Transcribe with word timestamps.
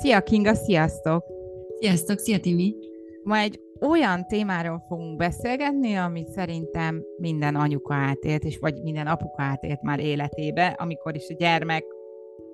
Szia 0.00 0.20
Kinga, 0.20 0.54
sziasztok! 0.54 1.24
Sziasztok, 1.80 2.18
szia 2.18 2.40
Timi! 2.40 2.74
Ma 3.22 3.36
egy 3.36 3.60
olyan 3.80 4.26
témáról 4.26 4.84
fogunk 4.88 5.16
beszélgetni, 5.16 5.94
amit 5.94 6.28
szerintem 6.28 7.02
minden 7.16 7.54
anyuka 7.54 7.94
átélt, 7.94 8.44
és 8.44 8.58
vagy 8.58 8.82
minden 8.82 9.06
apuka 9.06 9.42
átélt 9.42 9.82
már 9.82 10.00
életébe, 10.00 10.66
amikor 10.66 11.14
is 11.14 11.28
a 11.28 11.34
gyermek 11.38 11.84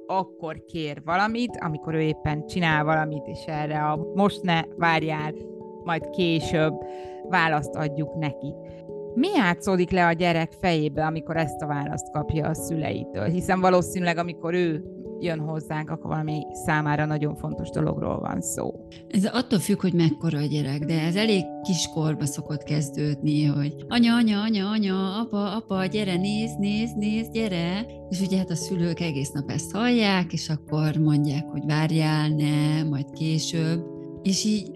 akkor 0.06 0.64
kér 0.64 1.02
valamit, 1.04 1.56
amikor 1.60 1.94
ő 1.94 2.00
éppen 2.00 2.46
csinál 2.46 2.84
valamit, 2.84 3.26
és 3.26 3.44
erre 3.46 3.84
a 3.84 4.06
most 4.14 4.42
ne 4.42 4.62
várjál, 4.76 5.34
majd 5.84 6.10
később 6.10 6.74
választ 7.28 7.74
adjuk 7.74 8.14
neki. 8.14 8.54
Mi 9.14 9.28
játszódik 9.28 9.90
le 9.90 10.06
a 10.06 10.12
gyerek 10.12 10.52
fejébe, 10.52 11.04
amikor 11.04 11.36
ezt 11.36 11.62
a 11.62 11.66
választ 11.66 12.10
kapja 12.10 12.48
a 12.48 12.54
szüleitől? 12.54 13.24
Hiszen 13.24 13.60
valószínűleg, 13.60 14.16
amikor 14.16 14.54
ő 14.54 14.84
jön 15.24 15.38
hozzánk, 15.38 15.90
akkor 15.90 16.10
valami 16.10 16.42
számára 16.66 17.04
nagyon 17.04 17.36
fontos 17.36 17.70
dologról 17.70 18.20
van 18.20 18.40
szó. 18.40 18.88
Ez 19.08 19.24
attól 19.24 19.58
függ, 19.58 19.80
hogy 19.80 19.92
mekkora 19.92 20.38
a 20.38 20.46
gyerek, 20.46 20.84
de 20.84 21.00
ez 21.00 21.16
elég 21.16 21.44
kiskorba 21.62 22.26
szokott 22.26 22.62
kezdődni, 22.62 23.44
hogy 23.44 23.74
anya, 23.88 24.14
anya, 24.14 24.40
anya, 24.42 24.70
anya, 24.70 25.20
apa, 25.20 25.54
apa, 25.56 25.86
gyere, 25.86 26.16
néz, 26.16 26.54
néz, 26.58 26.92
néz, 26.92 27.28
gyere. 27.30 27.86
És 28.08 28.20
ugye 28.20 28.38
hát 28.38 28.50
a 28.50 28.54
szülők 28.54 29.00
egész 29.00 29.30
nap 29.30 29.50
ezt 29.50 29.72
hallják, 29.72 30.32
és 30.32 30.48
akkor 30.48 30.96
mondják, 30.96 31.44
hogy 31.44 31.62
várjál, 31.66 32.28
ne, 32.28 32.82
majd 32.82 33.10
később. 33.10 33.84
És 34.22 34.44
így 34.44 34.70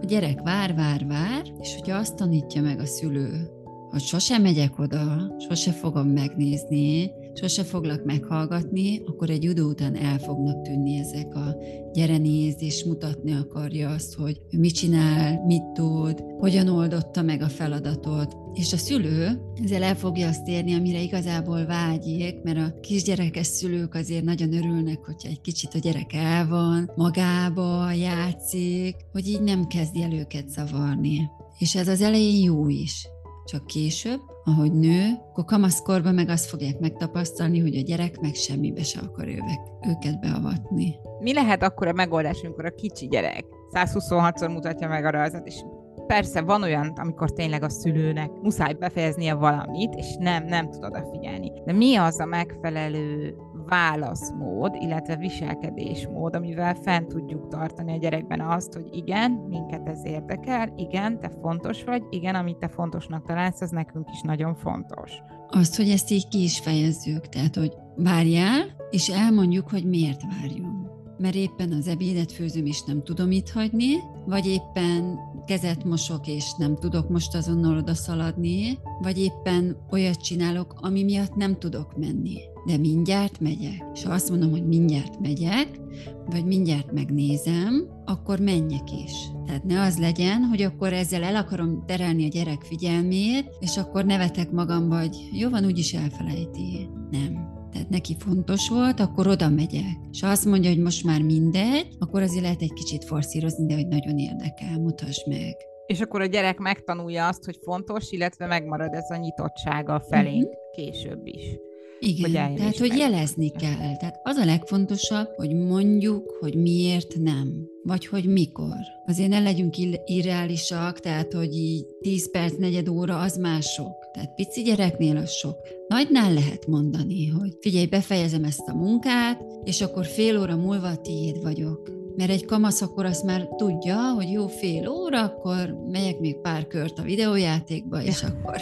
a 0.00 0.04
gyerek 0.04 0.40
vár, 0.42 0.74
vár, 0.74 1.06
vár, 1.06 1.42
és 1.60 1.74
hogyha 1.74 1.96
azt 1.96 2.16
tanítja 2.16 2.62
meg 2.62 2.78
a 2.80 2.86
szülő, 2.86 3.50
hogy 3.90 4.00
sosem 4.00 4.42
megyek 4.42 4.78
oda, 4.78 5.34
sose 5.38 5.72
fogom 5.72 6.08
megnézni, 6.08 7.10
sose 7.34 7.64
foglak 7.64 8.04
meghallgatni, 8.04 9.02
akkor 9.06 9.30
egy 9.30 9.44
idő 9.44 9.62
után 9.62 9.94
el 9.96 10.18
fognak 10.18 10.62
tűnni 10.62 10.96
ezek 10.96 11.34
a 11.34 11.56
gyere 11.92 12.16
nézd, 12.16 12.62
és 12.62 12.84
mutatni 12.84 13.32
akarja 13.32 13.90
azt, 13.90 14.14
hogy 14.14 14.40
mit 14.50 14.74
csinál, 14.74 15.44
mit 15.46 15.62
tud, 15.62 16.24
hogyan 16.38 16.68
oldotta 16.68 17.22
meg 17.22 17.42
a 17.42 17.48
feladatot. 17.48 18.36
És 18.54 18.72
a 18.72 18.76
szülő 18.76 19.40
ezzel 19.62 19.82
el 19.82 19.96
fogja 19.96 20.28
azt 20.28 20.48
érni, 20.48 20.74
amire 20.74 21.02
igazából 21.02 21.66
vágyik, 21.66 22.42
mert 22.42 22.58
a 22.58 22.80
kisgyerekes 22.80 23.46
szülők 23.46 23.94
azért 23.94 24.24
nagyon 24.24 24.52
örülnek, 24.52 24.98
hogyha 25.04 25.28
egy 25.28 25.40
kicsit 25.40 25.74
a 25.74 25.78
gyerek 25.78 26.12
el 26.12 26.48
van, 26.48 26.90
magába 26.96 27.92
játszik, 27.92 28.96
hogy 29.12 29.28
így 29.28 29.42
nem 29.42 29.66
kezdi 29.66 30.02
el 30.02 30.12
őket 30.12 30.48
zavarni. 30.48 31.28
És 31.58 31.74
ez 31.74 31.88
az 31.88 32.00
elején 32.00 32.42
jó 32.42 32.68
is. 32.68 33.08
Csak 33.50 33.66
később, 33.66 34.20
ahogy 34.44 34.72
nő, 34.72 35.12
akkor 35.28 35.44
kamaszkorban 35.44 36.14
meg 36.14 36.28
azt 36.28 36.48
fogják 36.48 36.78
megtapasztalni, 36.78 37.60
hogy 37.60 37.76
a 37.76 37.82
gyerek 37.82 38.20
meg 38.20 38.34
semmibe 38.34 38.82
se 38.82 39.00
akar 39.00 39.28
ővek, 39.28 39.60
őket 39.88 40.20
beavatni. 40.20 40.96
Mi 41.20 41.32
lehet 41.32 41.62
akkor 41.62 41.86
a 41.86 41.92
megoldás, 41.92 42.40
amikor 42.42 42.64
a 42.64 42.74
kicsi 42.74 43.06
gyerek 43.06 43.44
126-szor 43.72 44.52
mutatja 44.52 44.88
meg 44.88 45.04
a 45.04 45.10
rajzot, 45.10 45.46
és 45.46 45.64
persze 46.06 46.40
van 46.40 46.62
olyan, 46.62 46.92
amikor 46.96 47.32
tényleg 47.32 47.62
a 47.62 47.68
szülőnek 47.68 48.30
muszáj 48.42 48.72
befejeznie 48.72 49.34
valamit, 49.34 49.94
és 49.94 50.16
nem, 50.18 50.44
nem 50.44 50.70
tud 50.70 50.84
odafigyelni. 50.84 51.52
De 51.64 51.72
mi 51.72 51.96
az 51.96 52.20
a 52.20 52.24
megfelelő 52.24 53.36
válaszmód, 53.70 54.74
illetve 54.80 55.16
viselkedésmód, 55.16 56.34
amivel 56.34 56.74
fent 56.74 57.08
tudjuk 57.08 57.48
tartani 57.48 57.92
a 57.92 57.98
gyerekben 57.98 58.40
azt, 58.40 58.72
hogy 58.72 58.88
igen, 58.92 59.30
minket 59.30 59.88
ez 59.88 60.04
érdekel, 60.04 60.72
igen, 60.76 61.20
te 61.20 61.30
fontos 61.42 61.84
vagy, 61.84 62.02
igen, 62.10 62.34
amit 62.34 62.56
te 62.56 62.68
fontosnak 62.68 63.26
találsz, 63.26 63.60
az 63.60 63.70
nekünk 63.70 64.08
is 64.12 64.20
nagyon 64.20 64.54
fontos. 64.54 65.12
Azt, 65.48 65.76
hogy 65.76 65.88
ezt 65.88 66.10
így 66.10 66.28
ki 66.28 66.42
is 66.42 66.58
fejezzük, 66.58 67.28
tehát, 67.28 67.56
hogy 67.56 67.72
várjál, 67.96 68.60
és 68.90 69.08
elmondjuk, 69.08 69.70
hogy 69.70 69.84
miért 69.84 70.20
várjunk 70.22 70.80
mert 71.20 71.34
éppen 71.34 71.72
az 71.72 71.88
ebédet 71.88 72.32
főzöm, 72.32 72.66
és 72.66 72.82
nem 72.82 73.02
tudom 73.02 73.30
itt 73.30 73.50
hagyni, 73.50 73.94
vagy 74.26 74.46
éppen 74.46 75.18
kezet 75.50 75.84
mosok, 75.84 76.26
és 76.26 76.52
nem 76.58 76.76
tudok 76.76 77.08
most 77.08 77.34
azonnal 77.34 77.76
oda 77.76 77.94
szaladni, 77.94 78.78
vagy 79.00 79.18
éppen 79.18 79.76
olyat 79.90 80.22
csinálok, 80.22 80.74
ami 80.76 81.02
miatt 81.02 81.34
nem 81.34 81.58
tudok 81.58 81.96
menni. 81.96 82.38
De 82.66 82.76
mindjárt 82.76 83.40
megyek. 83.40 83.84
És 83.94 84.04
ha 84.04 84.12
azt 84.12 84.30
mondom, 84.30 84.50
hogy 84.50 84.66
mindjárt 84.66 85.20
megyek, 85.20 85.80
vagy 86.26 86.44
mindjárt 86.44 86.92
megnézem, 86.92 87.88
akkor 88.04 88.40
menjek 88.40 88.92
is. 89.06 89.12
Tehát 89.46 89.64
ne 89.64 89.80
az 89.80 89.98
legyen, 89.98 90.42
hogy 90.42 90.62
akkor 90.62 90.92
ezzel 90.92 91.22
el 91.22 91.36
akarom 91.36 91.84
terelni 91.86 92.24
a 92.24 92.28
gyerek 92.28 92.62
figyelmét, 92.62 93.56
és 93.60 93.76
akkor 93.76 94.04
nevetek 94.04 94.50
magam, 94.50 94.88
vagy 94.88 95.28
jó 95.32 95.48
van, 95.48 95.64
úgyis 95.64 95.92
elfelejti. 95.92 96.88
Nem 97.10 97.59
tehát 97.72 97.88
neki 97.88 98.16
fontos 98.18 98.68
volt, 98.68 99.00
akkor 99.00 99.26
oda 99.26 99.48
megyek. 99.48 99.98
És 100.10 100.20
ha 100.20 100.28
azt 100.28 100.44
mondja, 100.44 100.70
hogy 100.70 100.82
most 100.82 101.04
már 101.04 101.22
mindegy, 101.22 101.86
akkor 101.98 102.22
azért 102.22 102.42
lehet 102.42 102.62
egy 102.62 102.72
kicsit 102.72 103.04
forszírozni, 103.04 103.66
de 103.66 103.74
hogy 103.74 103.86
nagyon 103.86 104.18
érdekel, 104.18 104.78
mutasd 104.78 105.28
meg. 105.28 105.54
És 105.86 106.00
akkor 106.00 106.20
a 106.20 106.26
gyerek 106.26 106.58
megtanulja 106.58 107.26
azt, 107.26 107.44
hogy 107.44 107.58
fontos, 107.62 108.10
illetve 108.10 108.46
megmarad 108.46 108.94
ez 108.94 109.10
a 109.10 109.16
nyitottsága 109.16 110.00
felénk 110.00 110.44
uh-huh. 110.44 110.70
később 110.72 111.26
is. 111.26 111.58
Igen, 112.02 112.46
hogy 112.46 112.56
tehát 112.56 112.78
hogy 112.78 112.96
jelezni 112.96 113.50
kell. 113.50 113.96
Tehát 113.96 114.20
az 114.22 114.36
a 114.36 114.44
legfontosabb, 114.44 115.28
hogy 115.36 115.54
mondjuk, 115.54 116.36
hogy 116.40 116.54
miért 116.54 117.14
nem, 117.18 117.68
vagy 117.82 118.06
hogy 118.06 118.24
mikor. 118.24 118.76
Azért 119.06 119.28
ne 119.28 119.40
legyünk 119.40 119.74
irreálisak, 120.04 121.00
tehát 121.00 121.32
hogy 121.32 121.54
így 121.54 121.86
10 122.00 122.30
perc, 122.30 122.56
negyed 122.56 122.88
óra 122.88 123.20
az 123.20 123.36
már 123.36 123.62
sok. 123.62 124.10
Tehát 124.12 124.34
pici 124.34 124.62
gyereknél 124.62 125.16
az 125.16 125.30
sok. 125.30 125.56
Nagynál 125.88 126.32
lehet 126.32 126.66
mondani, 126.66 127.26
hogy 127.26 127.56
figyelj, 127.60 127.86
befejezem 127.86 128.44
ezt 128.44 128.68
a 128.68 128.74
munkát, 128.74 129.42
és 129.64 129.80
akkor 129.80 130.06
fél 130.06 130.40
óra 130.40 130.56
múlva 130.56 130.96
tiéd 130.96 131.42
vagyok 131.42 131.98
mert 132.16 132.32
egy 132.32 132.44
kamasz 132.44 132.82
akkor 132.82 133.04
azt 133.04 133.24
már 133.24 133.48
tudja, 133.56 134.12
hogy 134.14 134.30
jó 134.30 134.46
fél 134.46 134.88
óra, 134.88 135.22
akkor 135.22 135.76
megyek 135.90 136.18
még 136.18 136.36
pár 136.36 136.66
kört 136.66 136.98
a 136.98 137.02
videójátékba, 137.02 138.02
és 138.02 138.22
akkor 138.22 138.60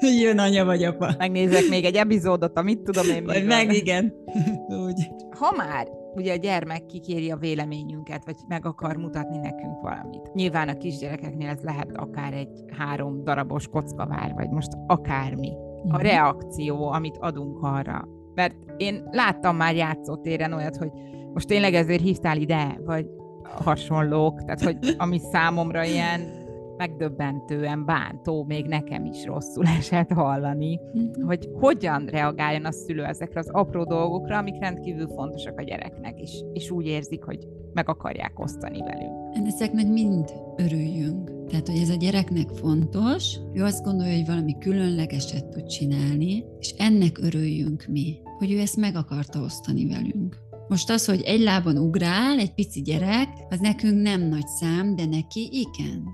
jön 0.00 0.38
anya 0.38 0.64
vagy 0.64 0.82
apa. 0.84 1.14
Megnézek 1.18 1.68
még 1.68 1.84
egy 1.84 1.94
epizódot, 1.94 2.58
amit 2.58 2.80
tudom 2.80 3.08
én. 3.08 3.24
Vagy 3.24 3.44
meg, 3.44 3.72
igen. 3.72 4.14
Úgy. 4.86 5.10
Ha 5.38 5.54
már 5.56 5.88
ugye 6.14 6.32
a 6.32 6.36
gyermek 6.36 6.86
kikéri 6.86 7.30
a 7.30 7.36
véleményünket, 7.36 8.24
vagy 8.24 8.36
meg 8.48 8.66
akar 8.66 8.96
mutatni 8.96 9.36
nekünk 9.36 9.80
valamit. 9.80 10.32
Nyilván 10.34 10.68
a 10.68 10.76
kisgyerekeknél 10.76 11.48
ez 11.48 11.62
lehet 11.62 11.90
akár 11.94 12.32
egy 12.32 12.64
három 12.78 13.24
darabos 13.24 13.68
kockavár, 13.68 14.32
vagy 14.34 14.48
most 14.48 14.70
akármi. 14.86 15.52
A 15.88 15.96
mhm. 15.96 16.02
reakció, 16.02 16.90
amit 16.90 17.16
adunk 17.20 17.58
arra. 17.62 18.08
Mert 18.34 18.54
én 18.76 19.08
láttam 19.10 19.56
már 19.56 19.74
játszótéren 19.74 20.52
olyat, 20.52 20.76
hogy 20.76 20.90
most 21.32 21.46
tényleg 21.46 21.74
ezért 21.74 22.02
hívtál 22.02 22.36
ide, 22.36 22.80
vagy 22.84 23.06
hasonlók, 23.42 24.44
tehát 24.44 24.62
hogy 24.62 24.94
ami 24.98 25.20
számomra 25.32 25.84
ilyen 25.84 26.39
megdöbbentően 26.80 27.84
bántó, 27.84 28.44
még 28.44 28.66
nekem 28.66 29.04
is 29.04 29.24
rosszul 29.24 29.66
esett 29.78 30.12
hallani, 30.12 30.80
mm-hmm. 30.98 31.26
hogy 31.26 31.48
hogyan 31.52 32.06
reagáljon 32.06 32.64
a 32.64 32.72
szülő 32.72 33.04
ezekre 33.04 33.40
az 33.40 33.48
apró 33.52 33.84
dolgokra, 33.84 34.38
amik 34.38 34.58
rendkívül 34.58 35.08
fontosak 35.08 35.58
a 35.58 35.62
gyereknek, 35.62 36.20
és, 36.20 36.42
és 36.52 36.70
úgy 36.70 36.86
érzik, 36.86 37.24
hogy 37.24 37.48
meg 37.72 37.88
akarják 37.88 38.38
osztani 38.38 38.78
velünk. 38.82 39.46
Ezeknek 39.46 39.88
mind 39.88 40.32
örüljünk. 40.56 41.38
Tehát, 41.48 41.68
hogy 41.68 41.78
ez 41.78 41.90
a 41.90 41.96
gyereknek 41.96 42.48
fontos, 42.48 43.36
ő 43.52 43.64
azt 43.64 43.84
gondolja, 43.84 44.14
hogy 44.16 44.26
valami 44.26 44.58
különlegeset 44.58 45.48
tud 45.48 45.66
csinálni, 45.66 46.44
és 46.58 46.74
ennek 46.78 47.18
örüljünk 47.18 47.84
mi, 47.88 48.20
hogy 48.38 48.52
ő 48.52 48.58
ezt 48.58 48.76
meg 48.76 48.96
akarta 48.96 49.40
osztani 49.40 49.88
velünk. 49.88 50.36
Most 50.68 50.90
az, 50.90 51.04
hogy 51.04 51.22
egy 51.22 51.40
lábon 51.40 51.76
ugrál 51.76 52.38
egy 52.38 52.54
pici 52.54 52.80
gyerek, 52.80 53.28
az 53.48 53.58
nekünk 53.60 54.02
nem 54.02 54.20
nagy 54.20 54.46
szám, 54.46 54.96
de 54.96 55.06
neki 55.06 55.48
igen. 55.52 56.04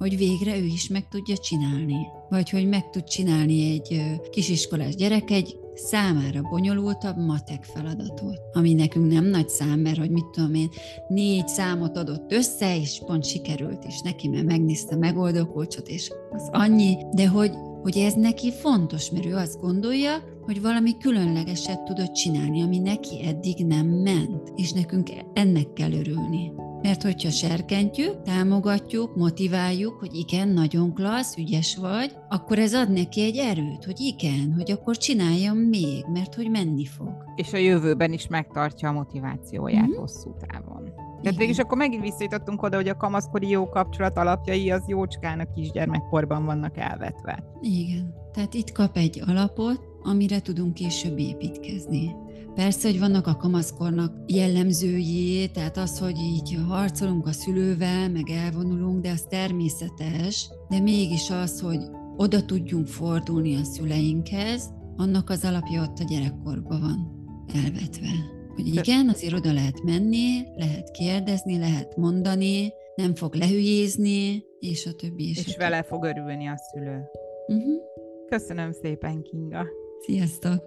Hogy 0.00 0.16
végre 0.16 0.58
ő 0.58 0.64
is 0.64 0.88
meg 0.88 1.08
tudja 1.08 1.36
csinálni. 1.36 2.06
Vagy 2.28 2.50
hogy 2.50 2.68
meg 2.68 2.90
tud 2.90 3.04
csinálni 3.04 3.70
egy 3.70 4.02
kisiskolás 4.30 4.94
gyerek 4.94 5.30
egy 5.30 5.56
számára 5.74 6.42
bonyolultabb 6.50 7.16
matek 7.16 7.64
feladatot, 7.64 8.40
ami 8.52 8.74
nekünk 8.74 9.12
nem 9.12 9.24
nagy 9.24 9.48
szám, 9.48 9.78
mert 9.78 9.98
hogy 9.98 10.10
mit 10.10 10.26
tudom 10.26 10.54
én, 10.54 10.68
négy 11.08 11.48
számot 11.48 11.96
adott 11.96 12.32
össze, 12.32 12.76
és 12.76 13.02
pont 13.06 13.24
sikerült 13.24 13.84
is 13.84 14.00
neki, 14.00 14.28
mert 14.28 14.46
megnézte 14.46 14.96
megoldókulcsot, 14.96 15.88
és 15.88 16.10
az 16.30 16.48
annyi, 16.52 16.96
de 17.14 17.28
hogy, 17.28 17.52
hogy 17.82 17.96
ez 17.96 18.14
neki 18.14 18.52
fontos, 18.52 19.10
mert 19.10 19.26
ő 19.26 19.34
azt 19.34 19.60
gondolja, 19.60 20.10
hogy 20.40 20.62
valami 20.62 20.96
különlegeset 20.98 21.82
tudott 21.82 22.12
csinálni, 22.12 22.62
ami 22.62 22.78
neki 22.78 23.24
eddig 23.26 23.66
nem 23.66 23.86
ment, 23.86 24.52
és 24.56 24.72
nekünk 24.72 25.10
ennek 25.32 25.72
kell 25.72 25.92
örülni. 25.92 26.52
Mert 26.82 27.02
hogyha 27.02 27.30
serkentjük, 27.30 28.22
támogatjuk, 28.22 29.16
motiváljuk, 29.16 29.98
hogy 29.98 30.14
igen, 30.14 30.48
nagyon 30.48 30.94
klassz, 30.94 31.36
ügyes 31.36 31.76
vagy, 31.76 32.16
akkor 32.28 32.58
ez 32.58 32.74
ad 32.74 32.90
neki 32.90 33.22
egy 33.22 33.36
erőt, 33.36 33.84
hogy 33.84 34.00
igen, 34.00 34.52
hogy 34.56 34.70
akkor 34.70 34.96
csináljam 34.96 35.56
még, 35.56 36.04
mert 36.12 36.34
hogy 36.34 36.50
menni 36.50 36.86
fog. 36.86 37.24
És 37.34 37.52
a 37.52 37.56
jövőben 37.56 38.12
is 38.12 38.26
megtartja 38.26 38.88
a 38.88 38.92
motivációját 38.92 39.82
mm-hmm. 39.82 39.98
hosszú 39.98 40.34
távon. 40.46 40.92
Tehát 41.22 41.38
végül 41.38 41.52
is 41.52 41.58
akkor 41.58 41.78
megint 41.78 42.02
visszajutottunk 42.02 42.62
oda, 42.62 42.76
hogy 42.76 42.88
a 42.88 42.96
kamaszkori 42.96 43.48
jó 43.48 43.68
kapcsolat 43.68 44.18
alapjai 44.18 44.70
az 44.70 44.82
jócskán 44.86 45.40
a 45.40 45.52
kisgyermekkorban 45.54 46.44
vannak 46.44 46.76
elvetve. 46.76 47.44
Igen. 47.60 48.14
Tehát 48.32 48.54
itt 48.54 48.72
kap 48.72 48.96
egy 48.96 49.22
alapot, 49.26 49.80
amire 50.02 50.40
tudunk 50.40 50.74
később 50.74 51.18
építkezni. 51.18 52.16
Persze, 52.60 52.88
hogy 52.88 52.98
vannak 52.98 53.26
a 53.26 53.36
kamaszkornak 53.36 54.14
jellemzői, 54.26 55.50
tehát 55.52 55.76
az, 55.76 55.98
hogy 55.98 56.16
így 56.18 56.58
harcolunk 56.68 57.26
a 57.26 57.32
szülővel, 57.32 58.10
meg 58.10 58.30
elvonulunk, 58.30 59.02
de 59.02 59.10
az 59.10 59.22
természetes, 59.28 60.48
de 60.68 60.80
mégis 60.80 61.30
az, 61.30 61.60
hogy 61.60 61.78
oda 62.16 62.44
tudjunk 62.44 62.86
fordulni 62.86 63.54
a 63.54 63.64
szüleinkhez, 63.64 64.70
annak 64.96 65.30
az 65.30 65.44
alapja 65.44 65.82
ott 65.82 65.98
a 65.98 66.04
gyerekkorban 66.04 66.80
van 66.80 67.26
elvetve. 67.64 68.08
Hogy 68.54 68.66
igen, 68.66 69.08
azért 69.08 69.34
oda 69.34 69.52
lehet 69.52 69.82
menni, 69.82 70.42
lehet 70.56 70.90
kérdezni, 70.90 71.58
lehet 71.58 71.96
mondani, 71.96 72.72
nem 72.94 73.14
fog 73.14 73.34
lehülyézni, 73.34 74.44
és 74.58 74.86
a 74.86 74.92
többi. 74.92 75.28
És, 75.28 75.46
és 75.46 75.54
a 75.54 75.58
vele 75.58 75.82
fog 75.82 76.04
örülni 76.04 76.46
a 76.46 76.56
szülő. 76.56 77.00
Uh-huh. 77.46 77.80
Köszönöm 78.28 78.72
szépen, 78.72 79.22
Kinga. 79.22 79.66
Sziasztok! 80.06 80.62